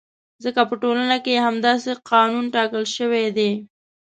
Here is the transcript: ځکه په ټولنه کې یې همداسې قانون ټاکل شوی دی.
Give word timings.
ځکه 0.43 0.61
په 0.69 0.75
ټولنه 0.81 1.17
کې 1.23 1.31
یې 1.35 1.45
همداسې 1.47 1.91
قانون 2.11 2.45
ټاکل 2.55 2.83
شوی 2.95 3.25
دی. 3.37 3.51